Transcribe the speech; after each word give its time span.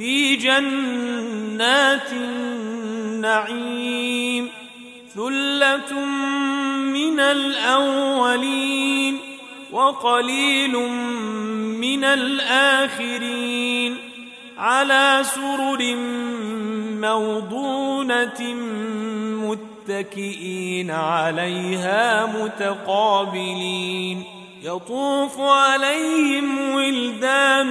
في 0.00 0.36
جنات 0.36 2.12
النعيم 3.22 3.68
ثلة 5.14 6.04
من 6.92 7.20
الأولين 7.20 9.18
وقليل 9.72 10.76
من 11.78 12.04
الآخرين 12.04 13.96
على 14.58 15.22
سرر 15.22 15.96
موضونة 17.00 18.54
متكئين 19.44 20.90
عليها 20.90 22.26
متقابلين 22.26 24.24
يطوف 24.62 25.40
عليهم 25.40 26.74
ولدان 26.74 27.70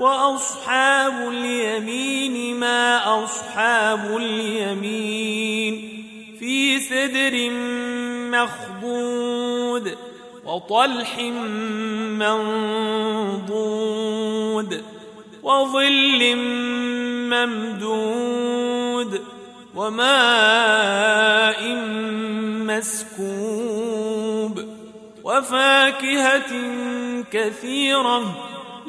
وأصحاب 0.00 1.28
اليمين 1.28 2.56
ما 2.56 3.24
أصحاب 3.24 4.16
اليمين 4.16 5.74
في 6.38 6.80
سدر 6.80 7.50
مخضود 8.30 9.96
وطلح 10.44 11.18
منضود 13.50 14.84
وظل 15.42 16.36
ممدود 17.32 19.20
وماء 19.74 21.60
مسكوب 23.20 24.64
وفاكهة 25.24 26.52
كثيرة 27.32 28.49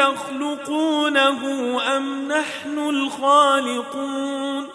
تخلقونه 0.00 1.40
أم 1.96 2.28
نحن 2.28 2.78
الخالقون؟ 2.78 4.66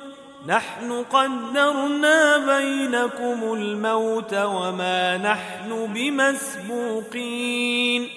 نحن 0.48 1.06
قدرنا 1.14 2.38
بينكم 2.38 3.54
الموت 3.54 4.34
وما 4.34 5.18
نحن 5.18 5.94
بمسبوقين. 5.94 8.10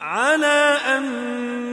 على 0.00 0.76
أن 0.96 1.04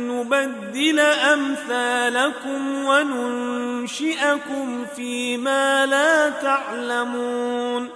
نبدل 0.07 0.99
أمثالكم 0.99 2.85
وننشئكم 2.85 4.85
فيما 4.95 5.85
لا 5.85 6.29
تعلمون. 6.29 7.89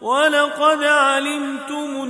ولقد 0.00 0.84
علمتم 0.84 2.02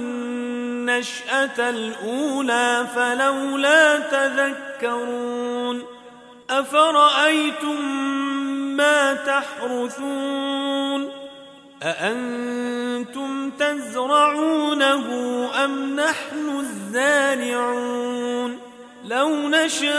النشأة 0.90 1.70
الأولى 1.70 2.86
فلولا 2.94 3.98
تذكرون 3.98 5.82
أفرأيتم 6.50 7.80
ما 8.76 9.14
تحرثون 9.14 11.10
أأنتم 11.82 13.50
تزرعونه 13.50 15.06
أم 15.64 15.96
نحن 15.96 16.58
الزارعون 16.58 18.58
لو 19.04 19.48
نشاء 19.48 19.90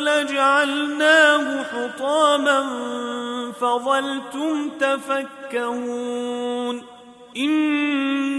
لجعلناه 0.00 1.62
حطاما 1.62 2.66
فظلتم 3.60 4.70
تفكهون 4.80 6.16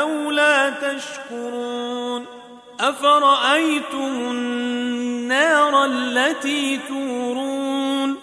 فلولا 0.00 0.70
تشكرون 0.70 2.26
أفرأيتم 2.80 4.30
النار 4.30 5.84
التي 5.84 6.80
تورون 6.88 8.16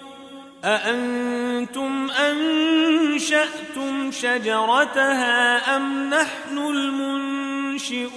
أأنتم 0.63 2.09
أنشأتم 2.11 4.11
شجرتها 4.11 5.75
أم 5.75 6.09
نحن 6.09 6.57
المنشئون 6.57 8.07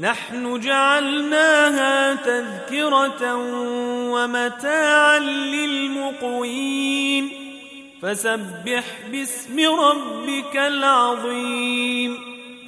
نحن 0.00 0.60
جعلناها 0.60 2.14
تذكرة 2.14 3.34
ومتاعا 4.12 5.18
للمقوين 5.18 7.02
فسبح 8.02 8.84
باسم 9.12 9.60
ربك 9.60 10.56
العظيم 10.56 12.18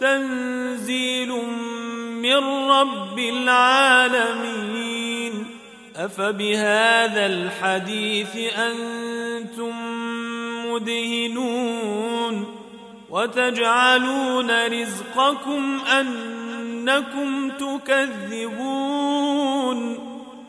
تنزيل 0.00 1.28
من 2.22 2.70
رب 2.70 3.18
العالمين. 3.18 4.80
أفبهذا 5.96 7.26
الحديث 7.26 8.36
أنتم 8.58 9.72
مدهنون 10.72 12.56
وتجعلون 13.10 14.66
رزقكم 14.66 15.78
أنكم 16.00 17.50
تكذبون. 17.50 19.00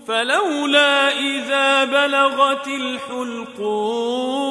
فلولا 0.07 1.19
إذا 1.19 1.83
بلغت 1.83 2.68
الحلقوم 2.68 4.50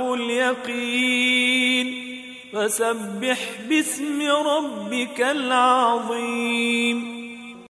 حق 0.00 0.12
اليقين. 0.12 1.94
فسبح 2.52 3.38
باسم 3.68 4.22
ربك 4.22 5.20
العظيم. 5.20 7.19